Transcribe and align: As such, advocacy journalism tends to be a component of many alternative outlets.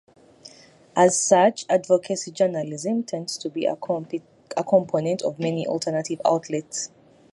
As 0.95 1.21
such, 1.21 1.67
advocacy 1.69 2.31
journalism 2.31 3.03
tends 3.03 3.37
to 3.37 3.51
be 3.51 3.67
a 3.67 3.75
component 3.75 5.21
of 5.21 5.37
many 5.37 5.67
alternative 5.67 6.19
outlets. 6.25 6.89